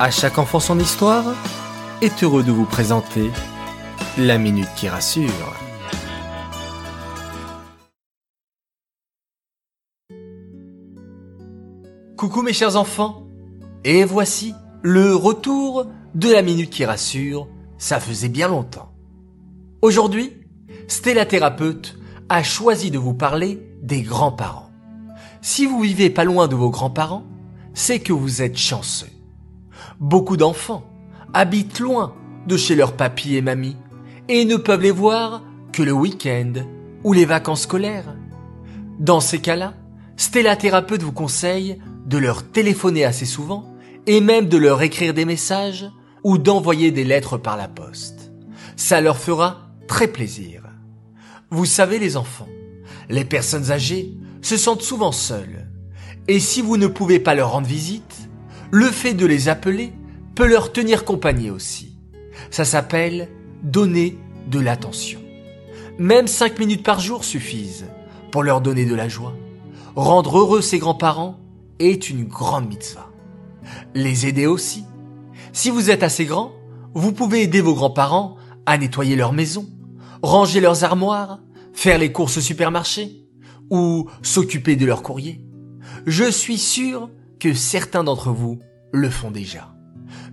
[0.00, 1.24] À chaque enfant son histoire
[2.02, 3.32] est heureux de vous présenter
[4.16, 5.56] la minute qui rassure.
[12.16, 13.26] Coucou mes chers enfants,
[13.82, 18.92] et voici le retour de la minute qui rassure, ça faisait bien longtemps.
[19.82, 20.32] Aujourd'hui,
[20.86, 24.70] Stella Thérapeute a choisi de vous parler des grands-parents.
[25.42, 27.24] Si vous vivez pas loin de vos grands-parents,
[27.74, 29.08] c'est que vous êtes chanceux.
[30.00, 30.84] Beaucoup d'enfants
[31.34, 32.14] habitent loin
[32.46, 33.76] de chez leurs papis et mamies
[34.28, 36.52] et ne peuvent les voir que le week-end
[37.02, 38.14] ou les vacances scolaires.
[39.00, 39.74] Dans ces cas-là,
[40.16, 43.74] Stella Thérapeute vous conseille de leur téléphoner assez souvent
[44.06, 45.90] et même de leur écrire des messages
[46.22, 48.30] ou d'envoyer des lettres par la poste.
[48.76, 50.62] Ça leur fera très plaisir.
[51.50, 52.48] Vous savez les enfants,
[53.08, 55.66] les personnes âgées se sentent souvent seules.
[56.28, 58.27] Et si vous ne pouvez pas leur rendre visite,
[58.70, 59.92] le fait de les appeler
[60.34, 61.96] peut leur tenir compagnie aussi.
[62.50, 63.28] Ça s'appelle
[63.62, 65.20] donner de l'attention.
[65.98, 67.86] Même cinq minutes par jour suffisent
[68.30, 69.34] pour leur donner de la joie.
[69.96, 71.40] Rendre heureux ses grands-parents
[71.78, 73.10] est une grande mitzvah.
[73.94, 74.84] Les aider aussi.
[75.52, 76.52] Si vous êtes assez grand,
[76.94, 79.66] vous pouvez aider vos grands-parents à nettoyer leur maison,
[80.22, 81.40] ranger leurs armoires,
[81.72, 83.24] faire les courses au supermarché
[83.70, 85.44] ou s'occuper de leur courrier.
[86.06, 88.58] Je suis sûr que certains d'entre vous
[88.92, 89.74] le font déjà.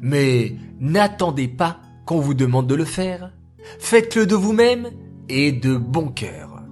[0.02, 3.32] Mais n'attendez pas qu'on vous demande de le faire.
[3.80, 4.90] Faites-le de vous-même
[5.30, 6.64] et de bon cœur.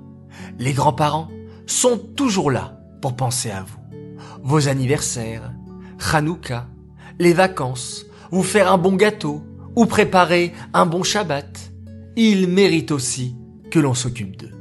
[0.59, 1.29] Les grands-parents
[1.65, 3.79] sont toujours là pour penser à vous.
[4.43, 5.53] Vos anniversaires,
[6.11, 6.67] Hanouka,
[7.19, 9.43] les vacances, vous faire un bon gâteau
[9.75, 11.71] ou préparer un bon Shabbat.
[12.15, 13.35] Ils méritent aussi
[13.71, 14.51] que l'on s'occupe d'eux.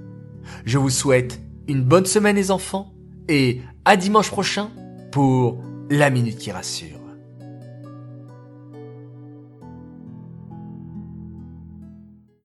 [0.65, 2.95] Je vous souhaite une bonne semaine les enfants
[3.29, 4.71] et à dimanche prochain
[5.13, 5.59] pour
[5.91, 7.02] la minute qui rassure.